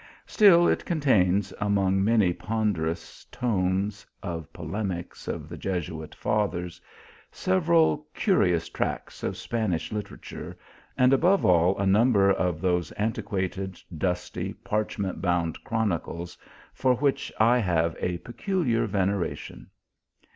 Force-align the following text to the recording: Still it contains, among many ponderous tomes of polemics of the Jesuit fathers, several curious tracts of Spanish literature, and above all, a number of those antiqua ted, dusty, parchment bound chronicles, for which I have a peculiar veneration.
Still 0.25 0.67
it 0.67 0.83
contains, 0.83 1.53
among 1.61 2.03
many 2.03 2.33
ponderous 2.33 3.23
tomes 3.25 4.03
of 4.23 4.51
polemics 4.51 5.27
of 5.27 5.47
the 5.47 5.59
Jesuit 5.59 6.15
fathers, 6.15 6.81
several 7.31 8.07
curious 8.15 8.67
tracts 8.67 9.21
of 9.21 9.37
Spanish 9.37 9.91
literature, 9.91 10.57
and 10.97 11.13
above 11.13 11.45
all, 11.45 11.77
a 11.77 11.85
number 11.85 12.31
of 12.31 12.61
those 12.61 12.91
antiqua 12.97 13.47
ted, 13.47 13.79
dusty, 13.95 14.53
parchment 14.53 15.21
bound 15.21 15.63
chronicles, 15.63 16.35
for 16.73 16.95
which 16.95 17.31
I 17.39 17.59
have 17.59 17.95
a 17.99 18.17
peculiar 18.17 18.87
veneration. 18.87 19.69